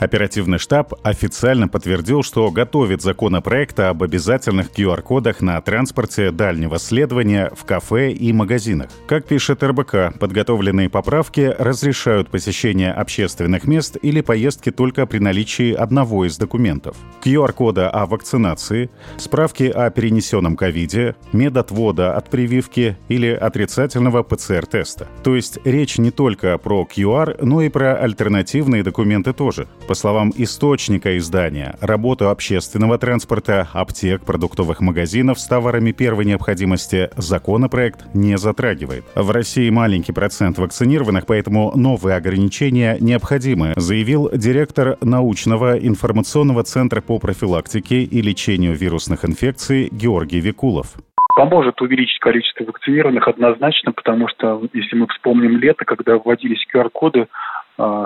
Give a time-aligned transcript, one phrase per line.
[0.00, 7.64] Оперативный штаб официально подтвердил, что готовит законопроект об обязательных QR-кодах на транспорте дальнего следования в
[7.64, 8.90] кафе и магазинах.
[9.08, 16.26] Как пишет РБК, подготовленные поправки разрешают посещение общественных мест или поездки только при наличии одного
[16.26, 16.96] из документов.
[17.24, 25.08] QR-кода о вакцинации, справки о перенесенном ковиде, медотвода от прививки или отрицательного ПЦР-теста.
[25.24, 29.66] То есть речь не только про QR, но и про альтернативные документы тоже.
[29.88, 38.04] По словам источника издания, работу общественного транспорта, аптек, продуктовых магазинов с товарами первой необходимости законопроект
[38.12, 39.06] не затрагивает.
[39.14, 47.18] В России маленький процент вакцинированных, поэтому новые ограничения необходимы, заявил директор научного информационного центра по
[47.18, 50.96] профилактике и лечению вирусных инфекций Георгий Викулов
[51.38, 57.28] поможет увеличить количество вакцинированных однозначно, потому что, если мы вспомним лето, когда вводились QR-коды,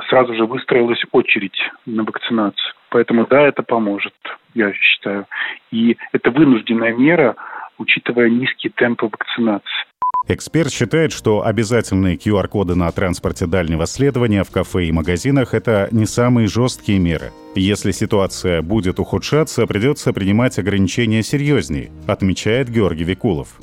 [0.09, 2.75] сразу же выстроилась очередь на вакцинацию.
[2.91, 4.15] Поэтому да, это поможет,
[4.55, 5.27] я считаю.
[5.71, 7.37] И это вынужденная мера,
[7.79, 9.87] учитывая низкие темпы вакцинации.
[10.29, 16.07] Эксперт считает, что обязательные QR-коды на транспорте дальнего следования в кафе и магазинах– это не
[16.07, 17.33] самые жесткие меры.
[17.57, 23.59] Если ситуация будет ухудшаться, придется принимать ограничения серьезнее, отмечает Георгий Викулов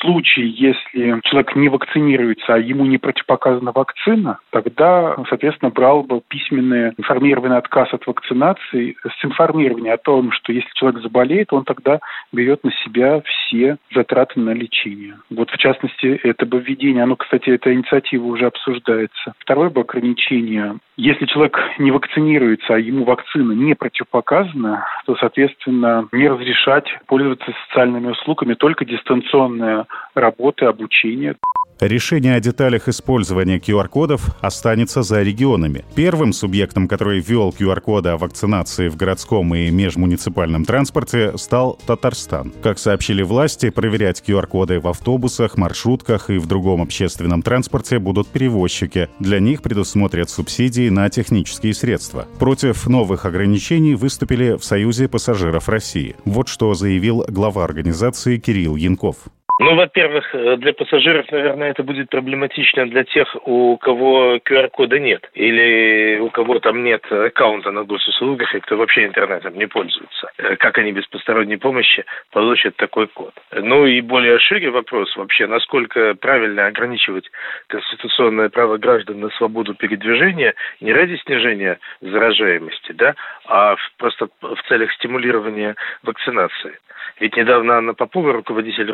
[0.00, 6.92] случае, если человек не вакцинируется, а ему не противопоказана вакцина, тогда, соответственно, брал бы письменный
[6.96, 12.00] информированный отказ от вакцинации с информированием о том, что если человек заболеет, он тогда
[12.32, 15.16] берет на себя все затраты на лечение.
[15.30, 19.34] Вот, в частности, это бы введение, оно, кстати, эта инициатива уже обсуждается.
[19.38, 20.76] Второе бы ограничение.
[21.00, 28.08] Если человек не вакцинируется, а ему вакцина не противопоказана, то, соответственно, не разрешать пользоваться социальными
[28.08, 31.36] услугами, только дистанционная работы, обучения.
[31.80, 35.84] Решение о деталях использования QR-кодов останется за регионами.
[35.94, 42.52] Первым субъектом, который ввел QR-коды о вакцинации в городском и межмуниципальном транспорте, стал Татарстан.
[42.64, 49.08] Как сообщили власти, проверять QR-коды в автобусах, маршрутках и в другом общественном транспорте будут перевозчики.
[49.20, 52.26] Для них предусмотрят субсидии на технические средства.
[52.40, 56.16] Против новых ограничений выступили в Союзе пассажиров России.
[56.24, 59.28] Вот что заявил глава организации Кирилл Янков.
[59.60, 65.28] Ну, во-первых, э, для пассажиров, наверное, это будет проблематично для тех, у кого QR-кода нет,
[65.34, 70.30] или у кого там нет аккаунта на госуслугах, и кто вообще интернетом не пользуется.
[70.38, 73.34] Э, как они без посторонней помощи получат такой код?
[73.50, 77.28] Ну и более шире вопрос вообще, насколько правильно ограничивать
[77.66, 84.92] конституционное право граждан на свободу передвижения не ради снижения заражаемости, да, а просто в целях
[84.92, 86.78] стимулирования вакцинации.
[87.20, 88.90] Ведь недавно Анна Попова, руководитель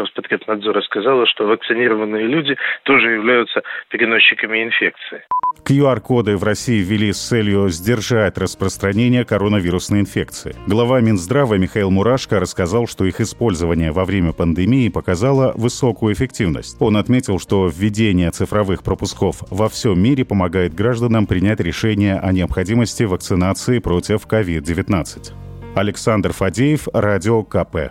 [0.55, 5.23] Роспотребнадзора, сказала, что вакцинированные люди тоже являются переносчиками инфекции.
[5.65, 10.55] QR-коды в России ввели с целью сдержать распространение коронавирусной инфекции.
[10.67, 16.77] Глава Минздрава Михаил Мурашко рассказал, что их использование во время пандемии показало высокую эффективность.
[16.81, 23.05] Он отметил, что введение цифровых пропусков во всем мире помогает гражданам принять решение о необходимости
[23.05, 25.33] вакцинации против COVID-19.
[25.75, 27.91] Александр Фадеев, Радио КП.